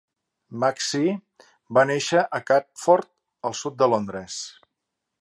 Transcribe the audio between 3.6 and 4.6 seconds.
sud de Londres.